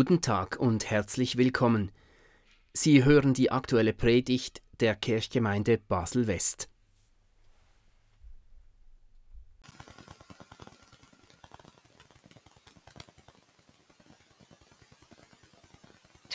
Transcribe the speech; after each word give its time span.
Guten 0.00 0.20
Tag 0.20 0.60
und 0.60 0.88
herzlich 0.88 1.38
willkommen. 1.38 1.90
Sie 2.72 3.04
hören 3.04 3.34
die 3.34 3.50
aktuelle 3.50 3.92
Predigt 3.92 4.62
der 4.78 4.94
Kirchgemeinde 4.94 5.76
Basel-West. 5.76 6.68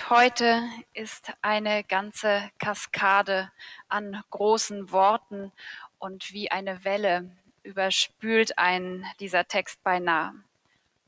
Heute 0.10 0.62
ist 0.94 1.32
eine 1.42 1.86
ganze 1.86 2.52
Kaskade 2.60 3.50
an 3.88 4.22
großen 4.30 4.92
Worten 4.92 5.54
und 6.00 6.34
wie 6.34 6.52
eine 6.52 6.84
Welle 6.84 7.32
überspült 7.64 8.58
ein 8.58 9.06
dieser 9.22 9.48
Text 9.48 9.82
beinahe. 9.86 10.34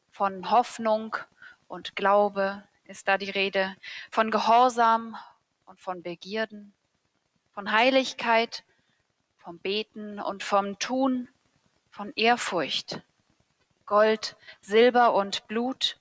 Von 0.09 0.49
Hoffnung 0.51 1.17
und 1.75 1.95
Glaube 1.95 2.63
ist 2.85 3.07
da 3.07 3.17
die 3.17 3.29
Rede, 3.29 3.75
von 4.09 4.31
Gehorsam 4.31 5.17
und 5.65 5.81
von 5.81 6.01
Begierden, 6.01 6.73
von 7.51 7.71
Heiligkeit, 7.71 8.63
vom 9.37 9.59
Beten 9.59 10.19
und 10.19 10.41
vom 10.41 10.79
Tun, 10.79 11.27
von 11.91 12.13
Ehrfurcht, 12.15 13.01
Gold, 13.85 14.37
Silber 14.61 15.13
und 15.13 15.47
Blut, 15.47 15.99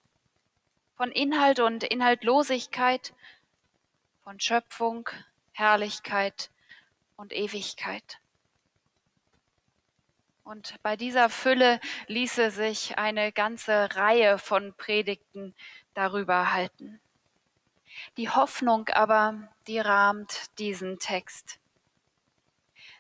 von 0.97 1.11
Inhalt 1.11 1.59
und 1.59 1.83
Inhaltlosigkeit, 1.83 3.13
von 4.23 4.39
Schöpfung, 4.39 5.11
Herrlichkeit 5.53 6.51
und 7.17 7.33
Ewigkeit. 7.33 8.21
Und 10.45 10.75
bei 10.83 10.95
dieser 10.95 11.31
Fülle 11.31 11.81
ließe 12.07 12.51
sich 12.51 12.99
eine 12.99 13.33
ganze 13.33 13.89
Reihe 13.97 14.39
von 14.39 14.75
Predigten 14.75 15.55
darüber 15.95 16.53
halten. 16.53 17.01
Die 18.19 18.29
Hoffnung 18.29 18.89
aber, 18.91 19.49
die 19.67 19.79
rahmt 19.79 20.59
diesen 20.59 20.99
Text. 20.99 21.59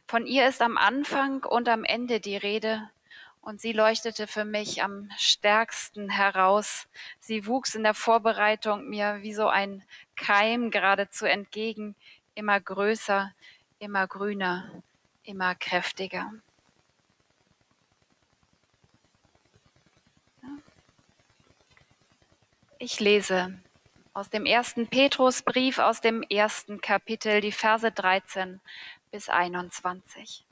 Von 0.07 0.27
ihr 0.27 0.49
ist 0.49 0.63
am 0.63 0.79
Anfang 0.79 1.45
und 1.45 1.69
am 1.69 1.85
Ende 1.85 2.19
die 2.19 2.39
Rede 2.39 2.91
und 3.43 3.61
sie 3.61 3.73
leuchtete 3.73 4.27
für 4.27 4.47
mich 4.47 4.83
am 4.83 5.11
stärksten 5.19 6.09
heraus. 6.09 6.89
Sie 7.19 7.47
wuchs 7.47 7.75
in 7.75 7.83
der 7.83 7.93
Vorbereitung 7.93 8.89
mir 8.89 9.19
wie 9.21 9.35
so 9.35 9.49
ein 9.49 9.85
Keim 10.17 10.71
geradezu 10.71 11.27
entgegen, 11.27 11.95
immer 12.35 12.59
größer, 12.59 13.35
immer 13.79 14.07
grüner, 14.07 14.83
immer 15.25 15.55
kräftiger. 15.55 16.33
Ich 22.79 22.99
lese 22.99 23.57
aus 24.15 24.31
dem 24.31 24.47
ersten 24.47 24.89
Petrusbrief 24.89 25.79
aus 25.79 26.01
dem 26.01 26.23
ersten 26.23 26.81
Kapitel 26.81 27.41
die 27.41 27.53
Verse 27.53 27.91
13 27.91 28.61
bis 29.13 29.29
21. 29.29 30.45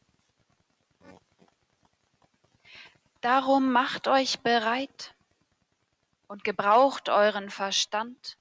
Darum 3.20 3.72
macht 3.72 4.06
euch 4.06 4.40
bereit 4.40 5.14
und 6.28 6.44
gebraucht 6.44 7.08
euren 7.08 7.50
Verstand, 7.50 8.36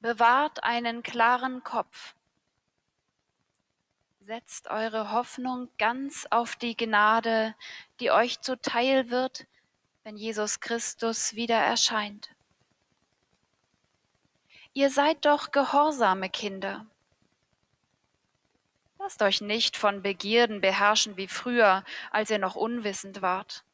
bewahrt 0.00 0.62
einen 0.62 1.02
klaren 1.02 1.62
Kopf, 1.64 2.14
setzt 4.20 4.68
eure 4.68 5.10
Hoffnung 5.10 5.68
ganz 5.78 6.26
auf 6.30 6.56
die 6.56 6.76
Gnade, 6.76 7.54
die 7.98 8.10
euch 8.10 8.40
zuteil 8.40 9.10
wird, 9.10 9.46
wenn 10.04 10.16
Jesus 10.16 10.60
Christus 10.60 11.34
wieder 11.34 11.56
erscheint. 11.56 12.30
Ihr 14.74 14.88
seid 14.88 15.26
doch 15.26 15.50
gehorsame 15.50 16.30
Kinder. 16.30 16.86
Lasst 18.98 19.20
euch 19.20 19.42
nicht 19.42 19.76
von 19.76 20.00
Begierden 20.00 20.62
beherrschen 20.62 21.18
wie 21.18 21.28
früher, 21.28 21.84
als 22.10 22.30
ihr 22.30 22.38
noch 22.38 22.54
unwissend 22.54 23.20
wart. 23.20 23.64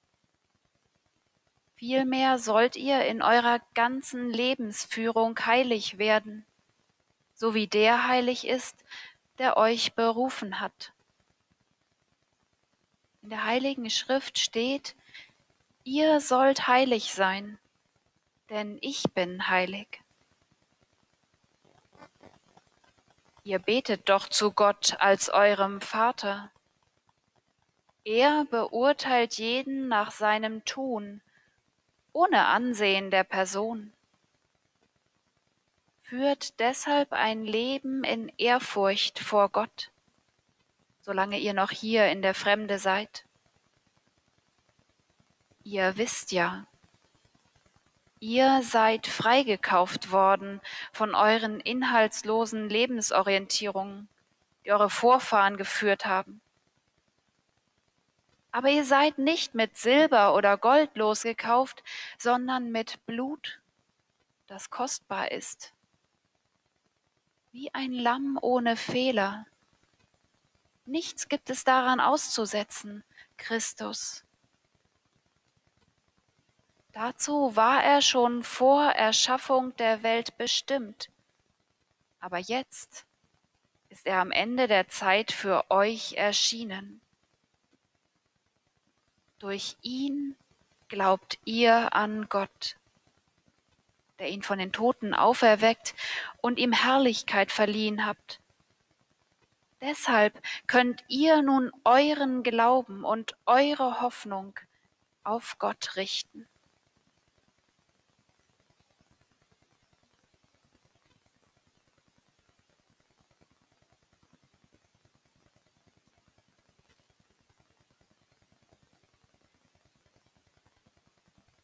Vielmehr 1.76 2.38
sollt 2.38 2.74
ihr 2.74 3.04
in 3.04 3.22
eurer 3.22 3.60
ganzen 3.74 4.30
Lebensführung 4.30 5.38
heilig 5.46 5.98
werden, 5.98 6.44
so 7.34 7.54
wie 7.54 7.68
der 7.68 8.08
heilig 8.08 8.44
ist, 8.44 8.84
der 9.38 9.56
euch 9.56 9.92
berufen 9.92 10.58
hat. 10.58 10.92
In 13.22 13.30
der 13.30 13.44
heiligen 13.44 13.88
Schrift 13.90 14.40
steht, 14.40 14.96
ihr 15.84 16.18
sollt 16.18 16.66
heilig 16.66 17.14
sein, 17.14 17.58
denn 18.50 18.78
ich 18.80 19.04
bin 19.14 19.48
heilig. 19.48 20.00
Ihr 23.48 23.60
betet 23.60 24.10
doch 24.10 24.28
zu 24.28 24.52
Gott 24.52 24.94
als 24.98 25.30
eurem 25.30 25.80
Vater. 25.80 26.50
Er 28.04 28.44
beurteilt 28.50 29.38
jeden 29.38 29.88
nach 29.88 30.10
seinem 30.10 30.66
Tun, 30.66 31.22
ohne 32.12 32.44
Ansehen 32.44 33.10
der 33.10 33.24
Person. 33.24 33.90
Führt 36.02 36.60
deshalb 36.60 37.14
ein 37.14 37.46
Leben 37.46 38.04
in 38.04 38.30
Ehrfurcht 38.36 39.18
vor 39.18 39.48
Gott, 39.48 39.92
solange 41.00 41.38
ihr 41.38 41.54
noch 41.54 41.70
hier 41.70 42.08
in 42.08 42.20
der 42.20 42.34
Fremde 42.34 42.78
seid. 42.78 43.24
Ihr 45.64 45.96
wisst 45.96 46.32
ja, 46.32 46.66
Ihr 48.20 48.62
seid 48.62 49.06
freigekauft 49.06 50.10
worden 50.10 50.60
von 50.92 51.14
euren 51.14 51.60
inhaltslosen 51.60 52.68
Lebensorientierungen, 52.68 54.08
die 54.64 54.72
eure 54.72 54.90
Vorfahren 54.90 55.56
geführt 55.56 56.04
haben. 56.04 56.40
Aber 58.50 58.70
ihr 58.70 58.84
seid 58.84 59.18
nicht 59.18 59.54
mit 59.54 59.76
Silber 59.76 60.34
oder 60.34 60.56
Gold 60.56 60.96
losgekauft, 60.96 61.84
sondern 62.16 62.72
mit 62.72 63.04
Blut, 63.06 63.60
das 64.48 64.70
kostbar 64.70 65.30
ist. 65.30 65.72
Wie 67.52 67.72
ein 67.72 67.92
Lamm 67.92 68.36
ohne 68.42 68.76
Fehler. 68.76 69.46
Nichts 70.86 71.28
gibt 71.28 71.50
es 71.50 71.62
daran 71.62 72.00
auszusetzen, 72.00 73.04
Christus. 73.36 74.24
Dazu 77.00 77.54
war 77.54 77.84
er 77.84 78.02
schon 78.02 78.42
vor 78.42 78.86
Erschaffung 78.86 79.76
der 79.76 80.02
Welt 80.02 80.36
bestimmt. 80.36 81.10
Aber 82.18 82.38
jetzt 82.38 83.06
ist 83.88 84.04
er 84.04 84.18
am 84.18 84.32
Ende 84.32 84.66
der 84.66 84.88
Zeit 84.88 85.30
für 85.30 85.70
euch 85.70 86.14
erschienen. 86.14 87.00
Durch 89.38 89.76
ihn 89.80 90.34
glaubt 90.88 91.38
ihr 91.44 91.94
an 91.94 92.28
Gott, 92.28 92.74
der 94.18 94.30
ihn 94.30 94.42
von 94.42 94.58
den 94.58 94.72
Toten 94.72 95.14
auferweckt 95.14 95.94
und 96.40 96.58
ihm 96.58 96.72
Herrlichkeit 96.72 97.52
verliehen 97.52 98.06
habt. 98.06 98.40
Deshalb 99.80 100.42
könnt 100.66 101.04
ihr 101.06 101.42
nun 101.42 101.70
euren 101.84 102.42
Glauben 102.42 103.04
und 103.04 103.36
eure 103.46 104.00
Hoffnung 104.00 104.58
auf 105.22 105.60
Gott 105.60 105.94
richten. 105.94 106.48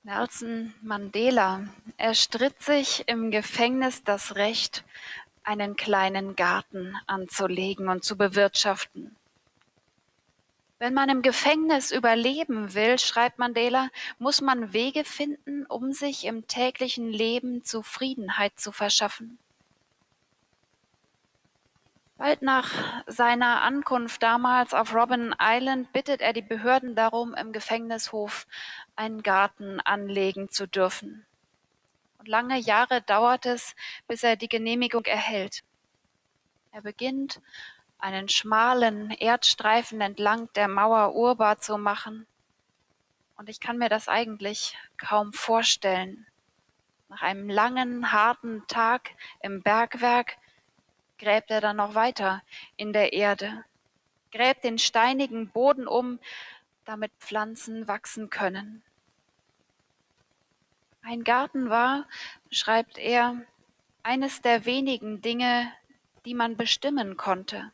Nelson 0.06 0.74
Mandela 0.82 1.66
erstritt 1.96 2.60
sich 2.60 3.04
im 3.06 3.30
Gefängnis 3.30 4.04
das 4.04 4.34
Recht, 4.34 4.84
einen 5.44 5.76
kleinen 5.76 6.36
Garten 6.36 6.94
anzulegen 7.06 7.88
und 7.88 8.04
zu 8.04 8.18
bewirtschaften. 8.18 9.16
Wenn 10.78 10.92
man 10.92 11.08
im 11.08 11.22
Gefängnis 11.22 11.90
überleben 11.90 12.74
will, 12.74 12.98
schreibt 12.98 13.38
Mandela, 13.38 13.88
muss 14.18 14.42
man 14.42 14.74
Wege 14.74 15.04
finden, 15.04 15.64
um 15.64 15.94
sich 15.94 16.26
im 16.26 16.46
täglichen 16.46 17.10
Leben 17.10 17.64
Zufriedenheit 17.64 18.60
zu 18.60 18.72
verschaffen. 18.72 19.38
Bald 22.16 22.42
nach 22.42 22.70
seiner 23.06 23.62
Ankunft 23.62 24.22
damals 24.22 24.72
auf 24.72 24.94
Robben 24.94 25.34
Island 25.40 25.92
bittet 25.92 26.20
er 26.20 26.32
die 26.32 26.42
Behörden 26.42 26.94
darum, 26.94 27.34
im 27.34 27.52
Gefängnishof 27.52 28.46
einen 28.94 29.22
Garten 29.22 29.80
anlegen 29.80 30.48
zu 30.48 30.68
dürfen. 30.68 31.26
Und 32.18 32.28
lange 32.28 32.56
Jahre 32.58 33.02
dauert 33.02 33.46
es, 33.46 33.74
bis 34.06 34.22
er 34.22 34.36
die 34.36 34.48
Genehmigung 34.48 35.04
erhält. 35.06 35.64
Er 36.70 36.82
beginnt, 36.82 37.40
einen 37.98 38.28
schmalen 38.28 39.10
Erdstreifen 39.10 40.00
entlang 40.00 40.48
der 40.54 40.68
Mauer 40.68 41.14
urbar 41.14 41.58
zu 41.58 41.78
machen. 41.78 42.26
Und 43.36 43.48
ich 43.48 43.58
kann 43.58 43.78
mir 43.78 43.88
das 43.88 44.08
eigentlich 44.08 44.76
kaum 44.98 45.32
vorstellen. 45.32 46.26
Nach 47.08 47.22
einem 47.22 47.48
langen, 47.50 48.12
harten 48.12 48.62
Tag 48.68 49.10
im 49.40 49.62
Bergwerk 49.62 50.36
gräbt 51.18 51.50
er 51.50 51.60
dann 51.60 51.76
noch 51.76 51.94
weiter 51.94 52.42
in 52.76 52.92
der 52.92 53.12
Erde, 53.12 53.64
gräbt 54.32 54.64
den 54.64 54.78
steinigen 54.78 55.48
Boden 55.48 55.86
um, 55.86 56.18
damit 56.84 57.12
Pflanzen 57.18 57.88
wachsen 57.88 58.30
können. 58.30 58.82
Ein 61.02 61.24
Garten 61.24 61.70
war, 61.70 62.06
schreibt 62.50 62.98
er, 62.98 63.42
eines 64.02 64.42
der 64.42 64.64
wenigen 64.64 65.20
Dinge, 65.22 65.72
die 66.24 66.34
man 66.34 66.56
bestimmen 66.56 67.16
konnte. 67.16 67.72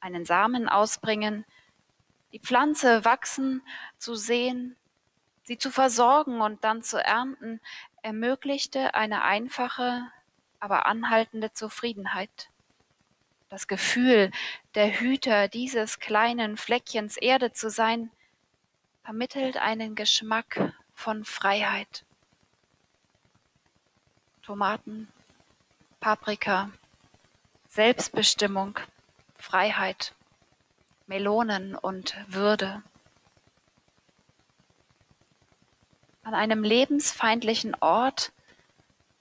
Einen 0.00 0.24
Samen 0.24 0.68
ausbringen, 0.68 1.44
die 2.32 2.38
Pflanze 2.38 3.04
wachsen 3.04 3.62
zu 3.98 4.14
sehen, 4.14 4.76
sie 5.44 5.58
zu 5.58 5.70
versorgen 5.70 6.40
und 6.40 6.64
dann 6.64 6.82
zu 6.82 7.02
ernten, 7.02 7.60
ermöglichte 8.02 8.94
eine 8.94 9.22
einfache, 9.22 10.02
aber 10.60 10.86
anhaltende 10.86 11.52
Zufriedenheit. 11.52 12.50
Das 13.48 13.66
Gefühl, 13.66 14.30
der 14.74 15.00
Hüter 15.00 15.48
dieses 15.48 16.00
kleinen 16.00 16.56
Fleckchens 16.56 17.16
Erde 17.16 17.52
zu 17.52 17.70
sein, 17.70 18.10
vermittelt 19.02 19.56
einen 19.56 19.94
Geschmack 19.94 20.74
von 20.92 21.24
Freiheit. 21.24 22.04
Tomaten, 24.42 25.08
Paprika, 26.00 26.70
Selbstbestimmung, 27.68 28.78
Freiheit, 29.36 30.14
Melonen 31.06 31.74
und 31.74 32.16
Würde. 32.26 32.82
An 36.22 36.34
einem 36.34 36.64
lebensfeindlichen 36.64 37.74
Ort, 37.80 38.32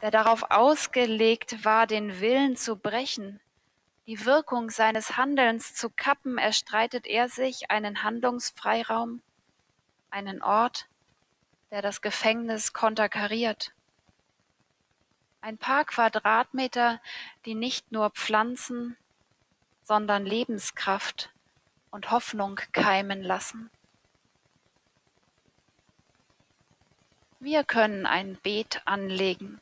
der 0.01 0.11
darauf 0.11 0.51
ausgelegt 0.51 1.65
war, 1.65 1.87
den 1.87 2.19
Willen 2.19 2.55
zu 2.55 2.75
brechen, 2.75 3.39
die 4.05 4.25
Wirkung 4.25 4.69
seines 4.69 5.17
Handelns 5.17 5.73
zu 5.73 5.89
kappen, 5.89 6.37
erstreitet 6.37 7.07
er 7.07 7.27
sich 7.27 7.71
einen 7.71 8.03
Handlungsfreiraum, 8.03 9.21
einen 10.09 10.41
Ort, 10.41 10.87
der 11.71 11.81
das 11.81 12.01
Gefängnis 12.01 12.71
konterkariert. 12.71 13.73
Ein 15.41 15.57
paar 15.57 15.83
Quadratmeter, 15.83 17.01
die 17.45 17.55
nicht 17.55 17.91
nur 17.91 18.09
Pflanzen, 18.11 18.95
sondern 19.83 20.25
Lebenskraft 20.25 21.31
und 21.91 22.11
Hoffnung 22.11 22.59
keimen 22.71 23.21
lassen. 23.21 23.69
Wir 27.39 27.63
können 27.63 28.05
ein 28.05 28.35
Beet 28.41 28.81
anlegen. 28.85 29.61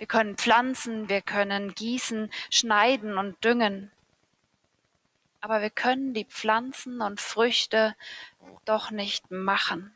Wir 0.00 0.08
können 0.08 0.36
pflanzen, 0.36 1.08
wir 1.08 1.22
können 1.22 1.74
gießen, 1.74 2.32
schneiden 2.50 3.16
und 3.16 3.44
düngen. 3.44 3.92
Aber 5.40 5.62
wir 5.62 5.70
können 5.70 6.14
die 6.14 6.24
Pflanzen 6.24 7.00
und 7.00 7.20
Früchte 7.20 7.94
doch 8.64 8.90
nicht 8.90 9.30
machen 9.30 9.94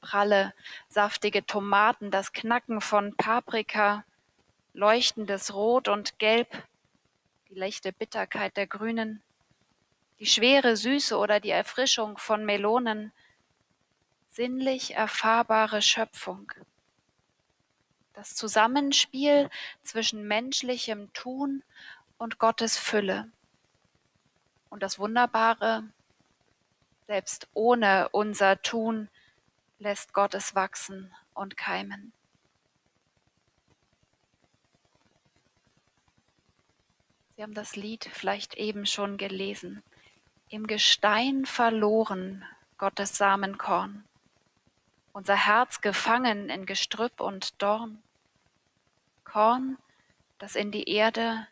pralle, 0.00 0.54
saftige 0.88 1.44
Tomaten, 1.44 2.10
das 2.10 2.32
Knacken 2.32 2.80
von 2.80 3.14
Paprika, 3.16 4.04
leuchtendes 4.72 5.54
Rot 5.54 5.88
und 5.88 6.18
Gelb, 6.18 6.48
die 7.50 7.54
leichte 7.54 7.92
Bitterkeit 7.92 8.56
der 8.56 8.66
Grünen, 8.66 9.22
die 10.18 10.26
schwere 10.26 10.76
Süße 10.76 11.16
oder 11.16 11.40
die 11.40 11.50
Erfrischung 11.50 12.18
von 12.18 12.44
Melonen, 12.44 13.12
sinnlich 14.30 14.94
erfahrbare 14.94 15.82
Schöpfung. 15.82 16.52
Das 18.18 18.34
Zusammenspiel 18.34 19.48
zwischen 19.84 20.26
menschlichem 20.26 21.12
Tun 21.12 21.62
und 22.16 22.40
Gottes 22.40 22.76
Fülle. 22.76 23.30
Und 24.70 24.82
das 24.82 24.98
Wunderbare, 24.98 25.84
selbst 27.06 27.46
ohne 27.54 28.08
unser 28.08 28.60
Tun 28.60 29.08
lässt 29.78 30.14
Gott 30.14 30.34
es 30.34 30.56
wachsen 30.56 31.14
und 31.32 31.56
keimen. 31.56 32.12
Sie 37.36 37.44
haben 37.44 37.54
das 37.54 37.76
Lied 37.76 38.10
vielleicht 38.12 38.56
eben 38.56 38.84
schon 38.84 39.16
gelesen. 39.16 39.80
Im 40.48 40.66
Gestein 40.66 41.46
verloren 41.46 42.44
Gottes 42.78 43.16
Samenkorn, 43.16 44.04
unser 45.12 45.36
Herz 45.36 45.80
gefangen 45.80 46.50
in 46.50 46.66
Gestrüpp 46.66 47.20
und 47.20 47.62
Dorn. 47.62 48.02
Korn, 49.28 49.78
das 50.38 50.56
in 50.56 50.70
die 50.70 50.88
Erde, 50.88 51.46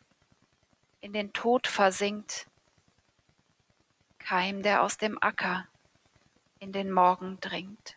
in 1.01 1.13
den 1.13 1.33
Tod 1.33 1.67
versinkt, 1.67 2.49
Keim, 4.19 4.63
der 4.63 4.83
aus 4.83 4.99
dem 4.99 5.23
Acker 5.23 5.69
in 6.59 6.73
den 6.73 6.91
Morgen 6.91 7.39
dringt. 7.41 7.97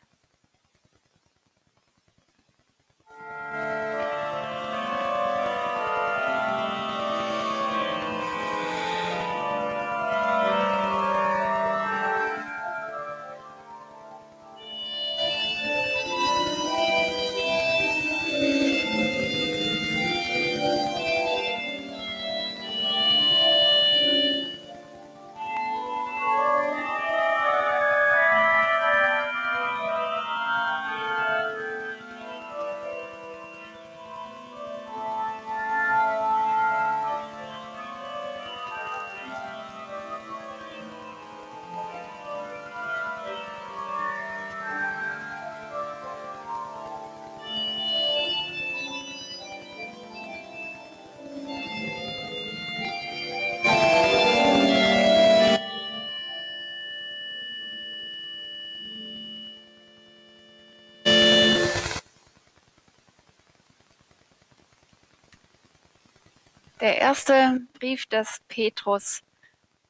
Der 66.79 66.97
erste 66.97 67.59
Brief 67.73 68.05
des 68.05 68.41
Petrus 68.47 69.21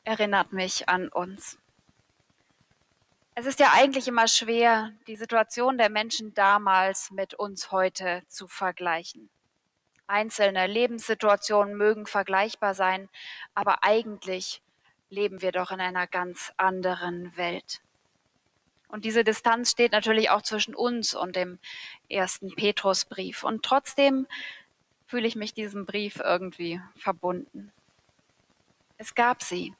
erinnert 0.05 0.53
mich 0.53 0.89
an 0.89 1.07
uns. 1.09 1.59
Es 3.35 3.45
ist 3.45 3.59
ja 3.59 3.73
eigentlich 3.73 4.07
immer 4.07 4.27
schwer, 4.27 4.91
die 5.05 5.15
Situation 5.15 5.77
der 5.77 5.91
Menschen 5.91 6.33
damals 6.33 7.11
mit 7.11 7.35
uns 7.35 7.71
heute 7.71 8.23
zu 8.27 8.47
vergleichen. 8.47 9.29
Einzelne 10.07 10.65
Lebenssituationen 10.65 11.77
mögen 11.77 12.07
vergleichbar 12.07 12.73
sein, 12.73 13.07
aber 13.53 13.83
eigentlich 13.83 14.63
leben 15.11 15.43
wir 15.43 15.51
doch 15.51 15.69
in 15.69 15.81
einer 15.81 16.07
ganz 16.07 16.51
anderen 16.57 17.37
Welt. 17.37 17.81
Und 18.87 19.05
diese 19.05 19.23
Distanz 19.23 19.69
steht 19.69 19.91
natürlich 19.91 20.31
auch 20.31 20.41
zwischen 20.41 20.73
uns 20.73 21.13
und 21.13 21.35
dem 21.35 21.59
ersten 22.09 22.55
Petrusbrief. 22.55 23.43
Und 23.43 23.61
trotzdem 23.63 24.25
fühle 25.09 25.27
ich 25.27 25.35
mich 25.35 25.55
diesem 25.55 25.87
Brief 25.87 26.17
irgendwie 26.23 26.79
verbunden. 26.95 27.71
Es 28.99 29.15
gab 29.15 29.41
sie, 29.41 29.73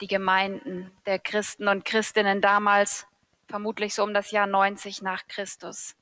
die 0.00 0.06
Gemeinden 0.06 0.92
der 1.06 1.18
Christen 1.18 1.66
und 1.66 1.84
Christinnen 1.84 2.40
damals, 2.40 3.08
vermutlich 3.48 3.94
so 3.94 4.04
um 4.04 4.14
das 4.14 4.30
Jahr 4.30 4.46
90 4.46 5.02
nach 5.02 5.26
Christus. 5.26 5.96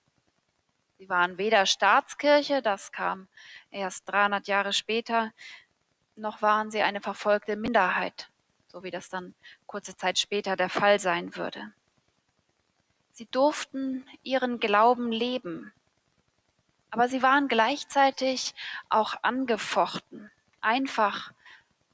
Sie 0.99 1.09
waren 1.09 1.39
weder 1.39 1.65
Staatskirche, 1.65 2.61
das 2.61 2.93
kam 2.93 3.27
erst 3.71 4.07
300 4.11 4.47
Jahre 4.49 4.75
später, 4.75 5.33
noch 6.15 6.43
waren 6.43 6.71
sie 6.71 6.83
eine 6.83 7.01
verfolgte 7.01 7.57
Minderheit, 7.57 8.29
so 8.67 8.83
wie 8.83 8.91
das 8.91 9.09
dann 9.09 9.35
kurze 9.67 9.97
Zeit 9.97 10.19
später 10.19 10.57
der 10.57 10.69
Fall 10.69 11.01
sein 11.01 11.37
würde. 11.37 11.73
Sie 13.13 13.27
durften 13.31 14.05
ihren 14.25 14.61
Glauben 14.61 15.11
leben, 15.11 15.73
aber 16.91 17.09
sie 17.09 17.23
waren 17.23 17.49
gleichzeitig 17.49 18.55
auch 18.89 19.15
angefochten. 19.23 20.31
Einfach 20.61 21.33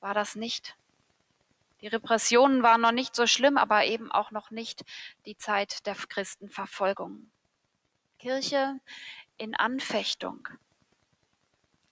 war 0.01 0.15
das 0.15 0.37
nicht. 0.37 0.77
Die 1.81 1.89
Repressionen 1.89 2.63
waren 2.63 2.81
noch 2.81 2.93
nicht 2.93 3.15
so 3.15 3.27
schlimm, 3.27 3.59
aber 3.59 3.85
eben 3.85 4.11
auch 4.11 4.31
noch 4.31 4.51
nicht 4.51 4.85
die 5.27 5.37
Zeit 5.37 5.87
der 5.87 5.95
Christenverfolgung. 5.95 7.31
Kirche 8.19 8.81
in 9.37 9.55
Anfechtung. 9.55 10.49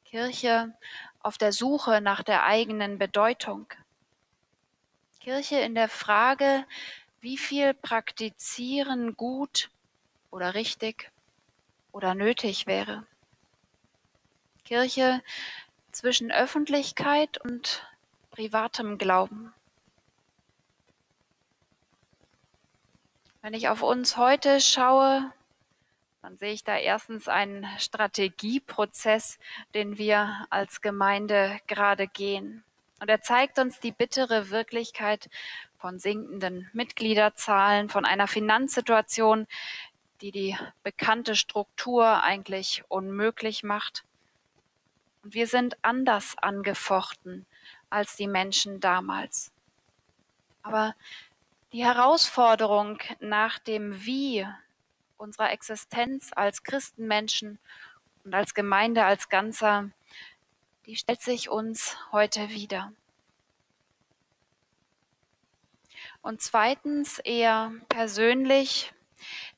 Kirche 0.05 0.75
auf 1.21 1.39
der 1.39 1.53
Suche 1.53 2.01
nach 2.01 2.23
der 2.23 2.45
eigenen 2.45 2.99
Bedeutung. 2.99 3.67
Kirche 5.21 5.57
in 5.57 5.75
der 5.75 5.89
Frage, 5.89 6.67
wie 7.21 7.39
viel 7.39 7.75
Praktizieren 7.75 9.17
gut 9.17 9.71
oder 10.31 10.55
richtig 10.55 11.13
oder 11.93 12.15
nötig 12.15 12.67
wäre. 12.67 13.07
Kirche 14.65 15.23
zwischen 15.93 16.33
Öffentlichkeit 16.33 17.39
und 17.39 17.87
privatem 18.31 18.99
Glauben. 18.99 19.53
Wenn 23.43 23.55
ich 23.55 23.69
auf 23.69 23.83
uns 23.83 24.17
heute 24.17 24.61
schaue, 24.61 25.33
dann 26.23 26.39
sehe 26.39 26.53
ich 26.53 26.63
da 26.63 26.77
erstens 26.77 27.27
einen 27.27 27.67
Strategieprozess, 27.79 29.39
den 29.75 29.99
wir 29.99 30.47
als 30.51 30.81
Gemeinde 30.81 31.59
gerade 31.67 32.07
gehen. 32.07 32.63
Und 33.01 33.09
er 33.09 33.21
zeigt 33.21 33.59
uns 33.59 33.81
die 33.81 33.91
bittere 33.91 34.51
Wirklichkeit 34.51 35.29
von 35.77 35.99
sinkenden 35.99 36.71
Mitgliederzahlen, 36.73 37.89
von 37.89 38.05
einer 38.05 38.29
Finanzsituation, 38.29 39.49
die 40.23 40.31
die 40.31 40.57
bekannte 40.85 41.35
Struktur 41.35 42.23
eigentlich 42.23 42.85
unmöglich 42.89 43.65
macht. 43.65 44.05
Und 45.23 45.35
wir 45.35 45.47
sind 45.47 45.77
anders 45.83 46.37
angefochten 46.39 47.45
als 47.91 48.17
die 48.17 48.29
Menschen 48.29 48.81
damals. 48.81 49.53
Aber 50.63 50.95
die 51.73 51.85
Herausforderung 51.85 52.99
nach 53.19 53.59
dem 53.59 54.05
Wie 54.05 54.47
unserer 55.17 55.51
Existenz 55.51 56.31
als 56.35 56.63
Christenmenschen 56.63 57.59
und 58.25 58.35
als 58.35 58.55
Gemeinde 58.55 59.05
als 59.05 59.29
Ganzer, 59.29 59.91
die 60.87 60.97
stellt 60.97 61.21
sich 61.21 61.49
uns 61.49 61.97
heute 62.13 62.51
wieder. 62.51 62.93
Und 66.23 66.41
zweitens 66.41 67.19
eher 67.19 67.73
persönlich, 67.89 68.93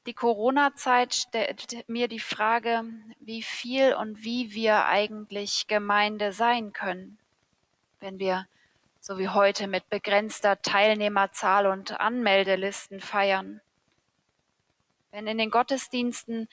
die 0.06 0.14
Corona-Zeit 0.14 1.14
stellt 1.14 1.88
mir 1.88 2.08
die 2.08 2.20
Frage, 2.20 2.84
wie 3.20 3.42
viel 3.42 3.94
und 3.94 4.22
wie 4.22 4.52
wir 4.52 4.84
eigentlich 4.84 5.66
Gemeinde 5.66 6.32
sein 6.32 6.72
können, 6.72 7.18
wenn 8.00 8.18
wir 8.18 8.46
so 9.00 9.18
wie 9.18 9.28
heute 9.28 9.66
mit 9.66 9.88
begrenzter 9.90 10.60
Teilnehmerzahl 10.62 11.66
und 11.66 12.00
Anmeldelisten 12.00 13.00
feiern. 13.00 13.60
Wenn 15.10 15.26
in 15.26 15.38
den 15.38 15.50
Gottesdiensten 15.50 16.48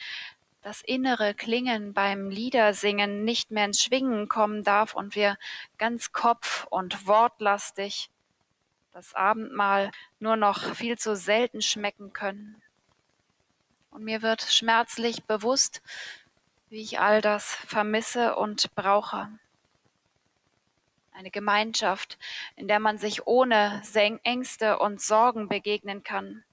das 0.62 0.82
innere 0.82 1.34
Klingen 1.34 1.94
beim 1.94 2.30
Liedersingen 2.30 3.24
nicht 3.24 3.52
mehr 3.52 3.66
ins 3.66 3.82
Schwingen 3.82 4.30
kommen 4.30 4.64
darf 4.64 4.94
und 4.94 5.16
wir 5.16 5.38
ganz 5.78 6.12
kopf- 6.12 6.68
und 6.70 7.08
wortlastig 7.08 8.10
das 8.92 9.14
Abendmahl 9.16 9.92
nur 10.20 10.36
noch 10.36 10.76
viel 10.76 10.98
zu 10.98 11.16
selten 11.16 11.62
schmecken 11.62 12.14
können. 12.14 12.62
Und 13.92 14.04
mir 14.04 14.22
wird 14.22 14.42
schmerzlich 14.42 15.24
bewusst, 15.26 15.82
wie 16.70 16.82
ich 16.82 17.00
all 17.00 17.22
das 17.22 17.54
vermisse 17.54 18.36
und 18.36 18.74
brauche 18.74 19.30
eine 21.14 21.30
Gemeinschaft, 21.30 22.18
in 22.56 22.68
der 22.68 22.80
man 22.80 22.98
sich 22.98 23.28
ohne 23.28 23.82
Ängste 24.24 24.80
und 24.80 25.02
Sorgen 25.02 25.48
begegnen 25.48 26.04
kann. 26.04 26.44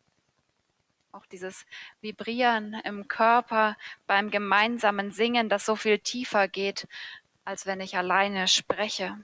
Auch 1.12 1.24
dieses 1.26 1.64
Vibrieren 2.00 2.74
im 2.84 3.08
Körper 3.08 3.76
beim 4.06 4.30
gemeinsamen 4.30 5.10
Singen, 5.10 5.48
das 5.48 5.64
so 5.64 5.74
viel 5.74 5.98
tiefer 5.98 6.48
geht, 6.48 6.86
als 7.44 7.64
wenn 7.64 7.80
ich 7.80 7.96
alleine 7.96 8.46
spreche. 8.46 9.18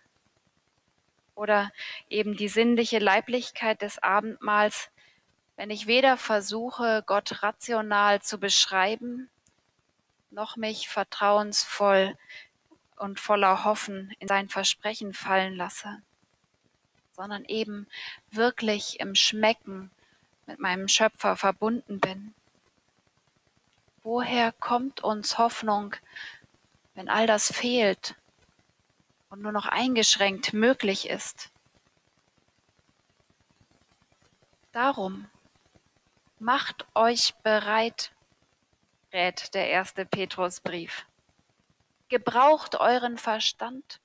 Oder 1.34 1.72
eben 2.08 2.36
die 2.36 2.48
sinnliche 2.48 3.00
Leiblichkeit 3.00 3.82
des 3.82 3.98
Abendmahls, 4.02 4.90
wenn 5.56 5.70
ich 5.70 5.86
weder 5.86 6.16
versuche, 6.16 7.02
Gott 7.06 7.42
rational 7.42 8.20
zu 8.22 8.38
beschreiben, 8.38 9.30
noch 10.30 10.56
mich 10.56 10.88
vertrauensvoll 10.88 12.16
und 12.96 13.20
voller 13.20 13.64
Hoffen 13.64 14.14
in 14.18 14.28
sein 14.28 14.48
Versprechen 14.48 15.14
fallen 15.14 15.54
lasse, 15.54 16.02
sondern 17.12 17.44
eben 17.44 17.86
wirklich 18.30 18.98
im 19.00 19.14
Schmecken 19.14 19.90
mit 20.46 20.58
meinem 20.58 20.88
Schöpfer 20.88 21.36
verbunden 21.36 22.00
bin. 22.00 22.34
Woher 24.02 24.52
kommt 24.52 25.02
uns 25.02 25.38
Hoffnung, 25.38 25.94
wenn 26.94 27.08
all 27.08 27.26
das 27.26 27.52
fehlt 27.52 28.16
und 29.30 29.40
nur 29.40 29.52
noch 29.52 29.66
eingeschränkt 29.66 30.52
möglich 30.52 31.08
ist? 31.08 31.50
Darum 34.72 35.30
macht 36.44 36.86
euch 36.94 37.34
bereit, 37.42 38.12
rät 39.14 39.54
der 39.54 39.70
erste 39.70 40.04
Petrusbrief. 40.04 41.06
Gebraucht 42.10 42.78
euren 42.78 43.16
Verstand. 43.16 43.98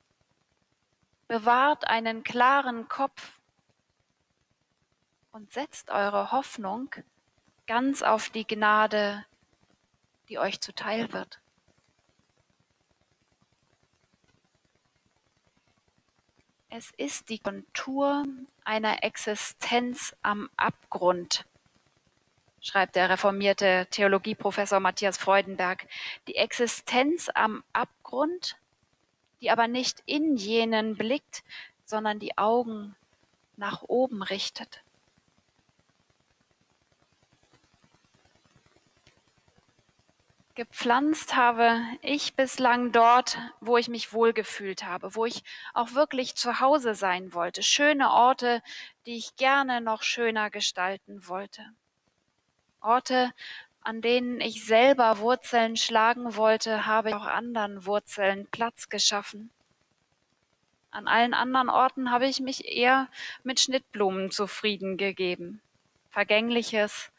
Bewahrt 1.28 1.86
einen 1.86 2.24
klaren 2.24 2.88
Kopf 2.88 3.42
und 5.34 5.52
setzt 5.52 5.90
eure 5.90 6.32
Hoffnung 6.32 6.90
ganz 7.68 8.02
auf 8.02 8.30
die 8.30 8.48
Gnade, 8.48 9.26
die 10.30 10.40
euch 10.40 10.62
zuteil 10.62 11.12
wird. 11.12 11.42
Es 16.70 16.92
ist 16.92 17.28
die 17.28 17.40
Kontur 17.40 18.24
einer 18.64 19.04
Existenz 19.04 20.16
am 20.22 20.50
Abgrund, 20.56 21.46
schreibt 22.62 22.96
der 22.96 23.10
reformierte 23.10 23.88
Theologieprofessor 23.92 24.80
Matthias 24.80 25.18
Freudenberg, 25.18 25.88
die 26.28 26.36
Existenz 26.36 27.30
am 27.34 27.64
Abgrund, 27.74 28.58
die 29.42 29.52
aber 29.52 29.68
nicht 29.68 30.02
in 30.06 30.36
jenen 30.36 30.96
blickt, 30.96 31.44
sondern 31.86 32.20
die 32.20 32.38
Augen 32.38 32.96
nach 33.58 33.84
oben 33.84 34.24
richtet. 34.24 34.82
Gepflanzt 40.60 41.38
habe 41.38 41.80
ich 42.02 42.36
bislang 42.36 42.92
dort, 42.92 43.38
wo 43.62 43.78
ich 43.78 43.88
mich 43.88 44.12
wohlgefühlt 44.12 44.84
habe, 44.84 45.16
wo 45.16 45.26
ich 45.26 45.42
auch 45.74 45.94
wirklich 45.94 46.36
zu 46.36 46.60
Hause 46.60 46.96
sein 46.96 47.34
wollte. 47.34 47.64
Schöne 47.64 48.12
Orte, 48.12 48.62
die 49.06 49.16
ich 49.16 49.38
gerne 49.38 49.80
noch 49.80 50.04
schöner 50.04 50.50
gestalten 50.50 51.30
wollte. 51.30 51.66
Orte, 52.82 53.34
an 53.82 54.02
denen 54.02 54.42
ich 54.42 54.66
selber 54.66 55.20
Wurzeln 55.20 55.76
schlagen 55.78 56.36
wollte, 56.36 56.86
habe 56.86 57.10
ich 57.10 57.16
auch 57.16 57.26
anderen 57.26 57.86
Wurzeln 57.86 58.48
Platz 58.52 58.90
geschaffen. 58.90 59.50
An 60.92 61.08
allen 61.08 61.34
anderen 61.34 61.70
Orten 61.70 62.12
habe 62.12 62.26
ich 62.26 62.40
mich 62.40 62.66
eher 62.66 63.08
mit 63.44 63.60
Schnittblumen 63.60 64.32
zufrieden 64.32 64.98
gegeben. 64.98 65.62
Vergängliches 66.10 67.12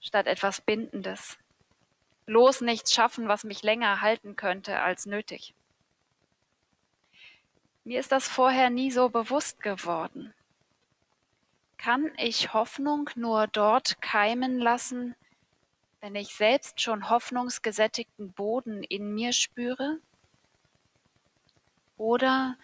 statt 0.00 0.26
etwas 0.26 0.60
Bindendes. 0.60 1.38
Bloß 2.26 2.62
nichts 2.62 2.92
schaffen, 2.92 3.28
was 3.28 3.44
mich 3.44 3.62
länger 3.62 4.00
halten 4.00 4.34
könnte 4.34 4.80
als 4.80 5.06
nötig. 5.06 5.54
Mir 7.84 8.00
ist 8.00 8.10
das 8.10 8.26
vorher 8.26 8.68
nie 8.68 8.90
so 8.90 9.08
bewusst 9.08 9.62
geworden. 9.62 10.34
Kann 11.78 12.10
ich 12.16 12.52
Hoffnung 12.52 13.10
nur 13.14 13.46
dort 13.46 14.00
keimen 14.00 14.58
lassen, 14.58 15.14
wenn 16.00 16.14
ich 16.14 16.34
selbst 16.34 16.80
schon 16.80 17.10
hoffnungsgesättigten 17.10 18.32
Boden 18.32 18.82
in 18.82 19.14
mir 19.14 19.32
spüre? 19.32 19.98
Oder 21.96 22.56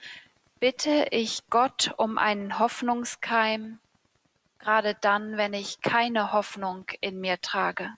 bitte 0.61 1.09
ich 1.11 1.43
Gott 1.51 1.95
um 1.97 2.19
einen 2.19 2.59
Hoffnungskeim, 2.59 3.79
gerade 4.59 4.95
dann, 5.01 5.37
wenn 5.37 5.55
ich 5.55 5.81
keine 5.81 6.33
Hoffnung 6.33 6.87
in 7.01 7.21
mir 7.21 7.41
trage? 7.41 7.95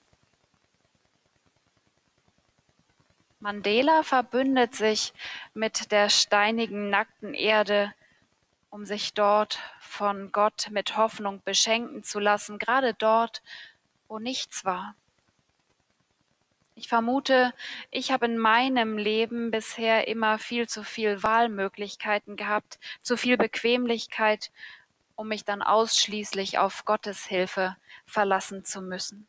Mandela 3.39 4.01
verbündet 4.01 4.73
sich 4.73 5.13
mit 5.53 5.91
der 5.91 6.09
steinigen, 6.09 6.89
nackten 6.89 7.35
Erde, 7.35 7.93
um 8.75 8.85
sich 8.85 9.13
dort 9.13 9.57
von 9.79 10.33
Gott 10.33 10.67
mit 10.69 10.97
Hoffnung 10.97 11.41
beschenken 11.45 12.03
zu 12.03 12.19
lassen, 12.19 12.59
gerade 12.59 12.93
dort, 12.93 13.41
wo 14.09 14.19
nichts 14.19 14.65
war. 14.65 14.95
Ich 16.75 16.89
vermute, 16.89 17.53
ich 17.89 18.11
habe 18.11 18.25
in 18.25 18.37
meinem 18.37 18.97
Leben 18.97 19.49
bisher 19.49 20.09
immer 20.09 20.39
viel 20.39 20.67
zu 20.67 20.83
viel 20.83 21.23
Wahlmöglichkeiten 21.23 22.35
gehabt, 22.35 22.77
zu 23.01 23.15
viel 23.15 23.37
Bequemlichkeit, 23.37 24.51
um 25.15 25.29
mich 25.29 25.45
dann 25.45 25.61
ausschließlich 25.61 26.57
auf 26.57 26.83
Gottes 26.83 27.25
Hilfe 27.25 27.77
verlassen 28.05 28.65
zu 28.65 28.81
müssen. 28.81 29.25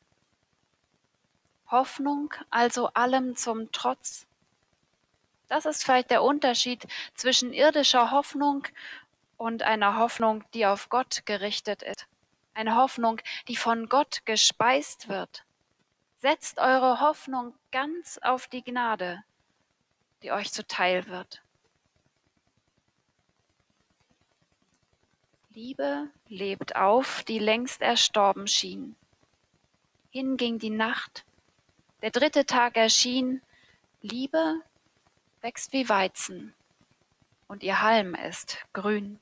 Hoffnung 1.71 2.35
also 2.51 2.89
allem 2.95 3.37
zum 3.37 3.71
Trotz. 3.71 4.27
Das 5.47 5.67
ist 5.67 5.85
vielleicht 5.85 6.11
der 6.11 6.25
Unterschied 6.25 6.89
zwischen 7.15 7.53
irdischer 7.53 8.11
Hoffnung 8.11 8.67
und 9.37 9.63
einer 9.63 9.99
Hoffnung, 9.99 10.45
die 10.55 10.67
auf 10.67 10.89
Gott 10.89 11.23
gerichtet 11.27 11.83
ist. 11.83 12.07
Eine 12.55 12.77
Hoffnung, 12.77 13.21
die 13.49 13.57
von 13.57 13.89
Gott 13.89 14.25
gespeist 14.25 15.09
wird. 15.09 15.45
Setzt 16.17 16.59
eure 16.59 17.01
Hoffnung 17.01 17.55
ganz 17.71 18.19
auf 18.23 18.49
die 18.49 18.65
Gnade, 18.65 19.23
die 20.23 20.33
euch 20.33 20.53
zuteil 20.53 21.07
wird. 21.07 21.43
Liebe 25.51 26.11
lebt 26.29 26.77
auf, 26.77 27.23
die 27.25 27.39
längst 27.39 27.83
erstorben 27.83 28.47
schien. 28.47 28.97
Hinging 30.11 30.59
die 30.59 30.71
Nacht, 30.71 31.25
der 32.03 32.11
dritte 32.11 32.45
Tag 32.45 32.77
erschien, 32.77 33.43
Liebe 34.03 34.61
wächst 35.41 35.73
wie 35.73 35.89
Weizen 35.89 36.55
und 37.49 37.63
ihr 37.63 37.81
Halm 37.81 38.15
ist 38.15 38.59
grün. 38.73 39.19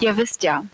Ihr 0.00 0.16
wisst 0.16 0.44
ja, 0.44 0.64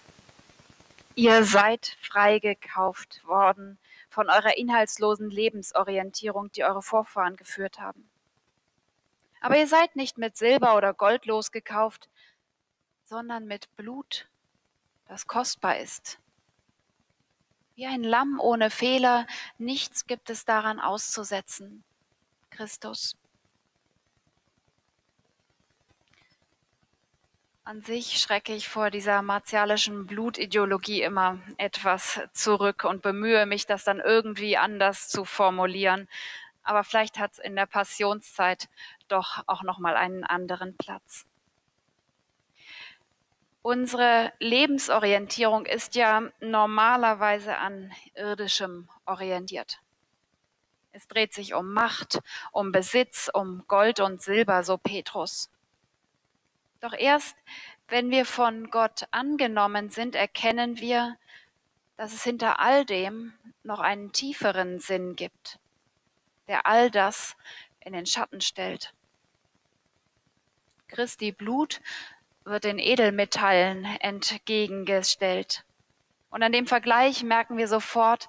ihr 1.15 1.45
seid 1.45 1.97
freigekauft 2.03 3.25
worden 3.27 3.79
von 4.11 4.29
eurer 4.29 4.59
inhaltslosen 4.59 5.31
Lebensorientierung, 5.31 6.53
die 6.53 6.63
eure 6.63 6.83
Vorfahren 6.83 7.37
geführt 7.37 7.81
haben. 7.81 8.07
Aber 9.41 9.57
ihr 9.57 9.67
seid 9.67 9.97
nicht 9.97 10.19
mit 10.19 10.37
Silber 10.37 10.77
oder 10.77 10.93
Gold 10.93 11.25
losgekauft, 11.25 12.11
sondern 13.05 13.47
mit 13.47 13.75
Blut, 13.77 14.29
das 15.07 15.27
kostbar 15.27 15.79
ist. 15.79 16.19
Wie 17.77 17.87
ein 17.87 18.05
Lamm 18.05 18.39
ohne 18.41 18.69
Fehler, 18.69 19.27
nichts 19.57 20.07
gibt 20.07 20.29
es 20.29 20.45
daran 20.45 20.81
auszusetzen. 20.81 21.83
Christus. 22.51 23.17
An 27.67 27.81
sich 27.81 28.21
schrecke 28.21 28.55
ich 28.55 28.69
vor 28.69 28.91
dieser 28.91 29.23
martialischen 29.23 30.07
Blutideologie 30.07 31.01
immer 31.01 31.39
etwas 31.57 32.21
zurück 32.35 32.85
und 32.85 33.01
bemühe 33.01 33.47
mich, 33.47 33.65
das 33.65 33.85
dann 33.85 34.01
irgendwie 34.01 34.59
anders 34.59 35.09
zu 35.09 35.25
formulieren. 35.25 36.07
Aber 36.63 36.85
vielleicht 36.85 37.19
hat 37.19 37.33
es 37.33 37.39
in 37.39 37.57
der 37.57 37.65
Passionszeit 37.65 38.69
doch 39.09 39.43
auch 39.47 39.63
noch 39.63 39.79
mal 39.79 39.97
einen 39.97 40.25
anderen 40.25 40.77
Platz. 40.77 41.25
Unsere 43.63 44.35
Lebensorientierung 44.41 45.65
ist 45.65 45.95
ja 45.95 46.21
normalerweise 46.41 47.57
an 47.57 47.93
irdischem 48.15 48.91
orientiert. 49.07 49.81
Es 50.93 51.09
dreht 51.09 51.33
sich 51.33 51.55
um 51.55 51.73
Macht, 51.73 52.21
um 52.53 52.73
Besitz, 52.73 53.31
um 53.33 53.65
Gold 53.69 54.01
und 54.01 54.21
Silber, 54.21 54.65
so 54.65 54.77
Petrus. 54.77 55.49
Doch 56.85 56.93
erst 56.93 57.35
wenn 57.89 58.11
wir 58.11 58.27
von 58.27 58.71
Gott 58.71 59.07
angenommen 59.11 59.89
sind, 59.89 60.15
erkennen 60.15 60.81
wir, 60.81 61.17
dass 61.97 62.13
es 62.13 62.23
hinter 62.23 62.61
all 62.61 62.85
dem 62.85 63.33
noch 63.63 63.81
einen 63.81 64.13
tieferen 64.13 64.81
Sinn 64.81 65.17
gibt, 65.17 65.59
der 66.47 66.67
all 66.67 66.91
das 66.91 67.39
in 67.81 67.95
den 67.95 68.05
Schatten 68.05 68.43
stellt. 68.43 68.93
Christi 70.89 71.33
Blut 71.33 71.81
wird 72.45 72.65
den 72.65 72.79
Edelmetallen 72.79 73.87
entgegengestellt. 74.01 75.65
Und 76.29 76.43
an 76.43 76.53
dem 76.53 76.67
Vergleich 76.67 77.23
merken 77.23 77.57
wir 77.57 77.67
sofort, 77.67 78.29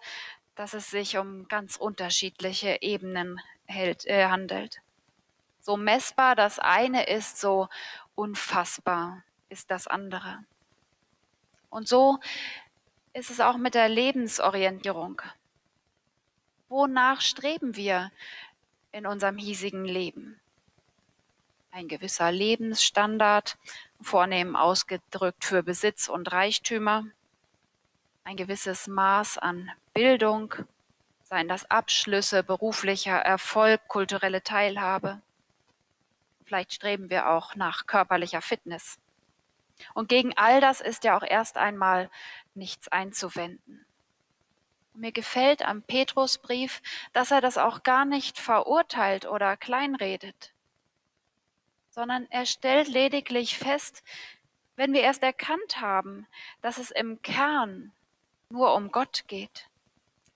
dass 0.55 0.73
es 0.73 0.89
sich 0.89 1.17
um 1.17 1.49
ganz 1.49 1.75
unterschiedliche 1.75 2.77
Ebenen 2.79 3.37
hält, 3.65 4.05
äh, 4.05 4.27
handelt. 4.27 4.79
So 5.59 5.75
messbar 5.77 6.35
das 6.35 6.59
eine 6.59 7.07
ist, 7.07 7.41
so 7.41 7.67
unfassbar 8.15 9.23
ist 9.49 9.71
das 9.71 9.87
andere. 9.87 10.43
Und 11.69 11.87
so 11.87 12.19
ist 13.13 13.29
es 13.29 13.39
auch 13.39 13.57
mit 13.57 13.75
der 13.75 13.89
Lebensorientierung. 13.89 15.21
Wonach 16.69 17.21
streben 17.21 17.75
wir 17.75 18.11
in 18.91 19.05
unserem 19.05 19.37
hiesigen 19.37 19.85
Leben? 19.85 20.39
Ein 21.71 21.87
gewisser 21.87 22.31
Lebensstandard, 22.31 23.57
vornehm 24.01 24.55
ausgedrückt 24.55 25.43
für 25.45 25.63
Besitz 25.63 26.07
und 26.07 26.31
Reichtümer, 26.31 27.05
ein 28.23 28.37
gewisses 28.37 28.87
Maß 28.87 29.37
an 29.37 29.71
Bildung, 29.93 30.55
seien 31.23 31.47
das 31.47 31.69
Abschlüsse, 31.69 32.43
beruflicher 32.43 33.17
Erfolg, 33.17 33.87
kulturelle 33.87 34.41
Teilhabe. 34.41 35.21
Vielleicht 36.45 36.73
streben 36.73 37.09
wir 37.09 37.29
auch 37.29 37.55
nach 37.55 37.87
körperlicher 37.87 38.41
Fitness. 38.41 38.99
Und 39.93 40.09
gegen 40.09 40.37
all 40.37 40.61
das 40.61 40.79
ist 40.79 41.03
ja 41.03 41.17
auch 41.17 41.23
erst 41.23 41.57
einmal 41.57 42.09
nichts 42.53 42.87
einzuwenden. 42.87 43.85
Mir 44.93 45.11
gefällt 45.11 45.65
am 45.65 45.81
Petrusbrief, 45.81 46.81
dass 47.11 47.31
er 47.31 47.41
das 47.41 47.57
auch 47.57 47.83
gar 47.83 48.05
nicht 48.05 48.39
verurteilt 48.39 49.25
oder 49.25 49.57
kleinredet, 49.57 50.53
sondern 51.89 52.27
er 52.29 52.45
stellt 52.45 52.87
lediglich 52.87 53.57
fest, 53.57 54.03
wenn 54.77 54.93
wir 54.93 55.01
erst 55.01 55.23
erkannt 55.23 55.81
haben, 55.81 56.27
dass 56.61 56.77
es 56.77 56.91
im 56.91 57.21
Kern 57.21 57.91
nur 58.49 58.73
um 58.75 58.91
Gott 58.91 59.23
geht, 59.27 59.67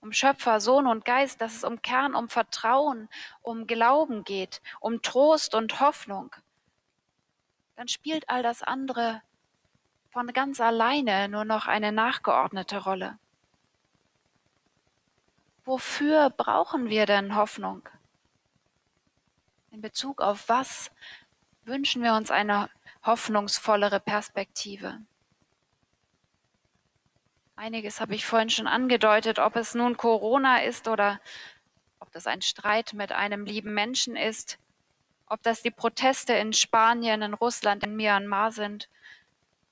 um 0.00 0.12
Schöpfer, 0.12 0.60
Sohn 0.60 0.86
und 0.86 1.04
Geist, 1.04 1.40
dass 1.40 1.56
es 1.56 1.64
um 1.64 1.82
Kern, 1.82 2.14
um 2.14 2.28
Vertrauen, 2.28 3.08
um 3.42 3.66
Glauben 3.66 4.24
geht, 4.24 4.62
um 4.80 5.02
Trost 5.02 5.54
und 5.54 5.80
Hoffnung, 5.80 6.34
dann 7.76 7.88
spielt 7.88 8.28
all 8.28 8.42
das 8.42 8.62
andere 8.62 9.22
von 10.10 10.26
ganz 10.32 10.60
alleine 10.60 11.28
nur 11.28 11.44
noch 11.44 11.66
eine 11.66 11.92
nachgeordnete 11.92 12.78
Rolle. 12.78 13.18
Wofür 15.64 16.30
brauchen 16.30 16.88
wir 16.88 17.06
denn 17.06 17.36
Hoffnung? 17.36 17.88
In 19.70 19.80
Bezug 19.80 20.20
auf 20.20 20.48
was 20.48 20.90
wünschen 21.64 22.02
wir 22.02 22.14
uns 22.14 22.30
eine 22.30 22.68
hoffnungsvollere 23.04 24.00
Perspektive? 24.00 25.00
Einiges 27.60 28.00
habe 28.00 28.14
ich 28.14 28.24
vorhin 28.24 28.48
schon 28.48 28.66
angedeutet, 28.66 29.38
ob 29.38 29.54
es 29.54 29.74
nun 29.74 29.98
Corona 29.98 30.62
ist 30.62 30.88
oder 30.88 31.20
ob 31.98 32.10
das 32.10 32.26
ein 32.26 32.40
Streit 32.40 32.94
mit 32.94 33.12
einem 33.12 33.44
lieben 33.44 33.74
Menschen 33.74 34.16
ist, 34.16 34.58
ob 35.26 35.42
das 35.42 35.60
die 35.60 35.70
Proteste 35.70 36.32
in 36.32 36.54
Spanien, 36.54 37.20
in 37.20 37.34
Russland, 37.34 37.84
in 37.84 37.96
Myanmar 37.96 38.50
sind, 38.50 38.88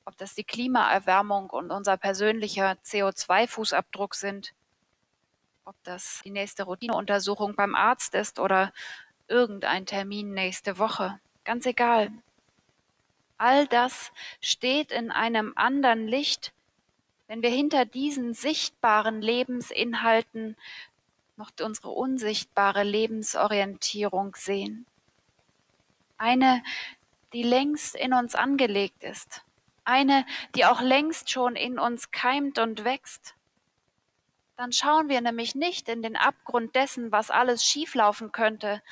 ob 0.05 0.19
das 0.19 0.35
die 0.35 0.45
Klimaerwärmung 0.45 1.49
und 1.49 1.71
unser 1.71 1.97
persönlicher 1.97 2.77
CO2-Fußabdruck 2.85 4.15
sind, 4.15 4.53
ob 5.65 5.75
das 5.83 6.21
die 6.27 6.31
nächste 6.31 6.65
Routineuntersuchung 6.65 7.55
beim 7.57 7.75
Arzt 7.75 8.15
ist 8.15 8.39
oder 8.39 8.71
irgendein 9.29 9.87
Termin 9.87 10.35
nächste 10.35 10.77
Woche. 10.77 11.19
Ganz 11.43 11.65
egal. 11.65 12.11
All 13.39 13.67
das 13.67 14.13
steht 14.43 14.93
in 14.93 15.11
einem 15.11 15.55
anderen 15.57 16.07
Licht, 16.07 16.53
wenn 17.29 17.43
wir 17.43 17.51
hinter 17.51 17.85
diesen 17.85 18.33
sichtbaren 18.33 19.21
Lebensinhalten 19.21 20.57
noch 21.37 21.53
unsere 21.61 21.91
unsichtbare 21.91 22.83
Lebensorientierung 22.83 24.35
sehen. 24.35 24.87
Eine, 26.17 26.65
die 27.33 27.45
längst 27.45 27.95
in 27.95 28.13
uns 28.13 28.35
angelegt 28.35 29.05
ist. 29.05 29.43
Eine, 29.85 30.27
die 30.57 30.65
auch 30.65 30.81
längst 30.81 31.31
schon 31.31 31.55
in 31.55 31.79
uns 31.79 32.11
keimt 32.11 32.59
und 32.59 32.85
wächst. 32.85 33.35
Dann 34.57 34.73
schauen 34.73 35.09
wir 35.09 35.21
nämlich 35.21 35.55
nicht 35.55 35.89
in 35.89 36.03
den 36.03 36.17
Abgrund 36.17 36.75
dessen, 36.75 37.13
was 37.13 37.31
alles 37.31 37.63
schieflaufen 37.63 38.33
könnte, 38.33 38.83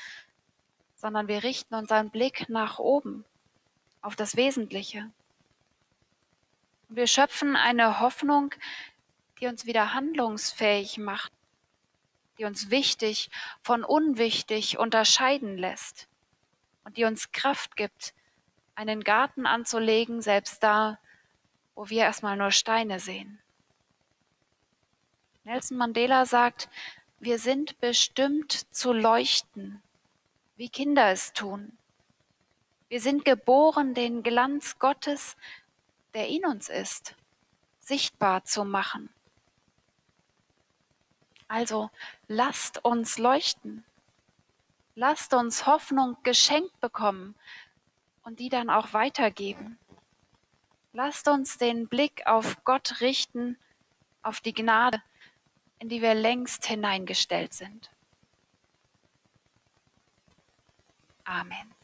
sondern 0.95 1.27
wir 1.27 1.43
richten 1.43 1.75
unseren 1.75 2.11
Blick 2.11 2.49
nach 2.49 2.79
oben, 2.79 3.25
auf 4.03 4.15
das 4.15 4.37
Wesentliche. 4.37 5.11
Wir 6.89 7.09
schöpfen 7.09 7.57
eine 7.57 7.99
Hoffnung, 8.01 8.55
die 9.41 9.47
uns 9.47 9.67
wieder 9.67 9.93
handlungsfähig 9.93 10.99
macht, 10.99 11.33
die 12.39 12.45
uns 12.45 12.71
wichtig 12.71 13.29
von 13.61 13.83
unwichtig 13.83 14.79
unterscheiden 14.79 15.59
lässt 15.59 16.07
und 16.85 16.97
die 16.97 17.05
uns 17.05 17.33
Kraft 17.33 17.77
gibt, 17.77 18.15
einen 18.77 19.03
Garten 19.03 19.47
anzulegen, 19.47 20.23
selbst 20.23 20.63
da, 20.63 20.99
wo 21.75 21.89
wir 21.89 22.03
erstmal 22.03 22.37
nur 22.37 22.53
Steine 22.53 23.01
sehen. 23.01 23.41
Nelson 25.45 25.79
Mandela 25.79 26.25
sagt, 26.25 26.69
wir 27.19 27.39
sind 27.39 27.81
bestimmt 27.81 28.53
zu 28.75 28.93
leuchten, 28.93 29.83
wie 30.57 30.69
Kinder 30.69 31.11
es 31.11 31.33
tun. 31.33 31.77
Wir 32.89 33.01
sind 33.01 33.25
geboren, 33.25 33.95
den 33.95 34.23
Glanz 34.23 34.79
Gottes, 34.79 35.37
der 36.17 36.29
in 36.29 36.47
uns 36.47 36.71
ist, 36.71 37.15
sichtbar 37.79 38.43
zu 38.43 38.65
machen. 38.65 39.11
Also 41.47 41.91
lasst 42.27 42.83
uns 42.87 43.19
leuchten. 43.19 43.85
Lasst 44.95 45.35
uns 45.35 45.67
Hoffnung 45.67 46.17
geschenkt 46.23 46.81
bekommen 46.81 47.35
und 48.23 48.41
die 48.41 48.49
dann 48.49 48.71
auch 48.71 48.95
weitergeben. 48.95 49.79
Lasst 50.95 51.29
uns 51.29 51.59
den 51.59 51.87
Blick 51.87 52.27
auf 52.27 52.65
Gott 52.65 53.03
richten, 53.03 53.59
auf 54.23 54.41
die 54.41 54.55
Gnade, 54.55 55.03
in 55.81 55.91
die 55.91 56.01
wir 56.01 56.15
längst 56.15 56.65
hineingestellt 56.65 57.53
sind. 57.53 57.91
Amen. 61.25 61.76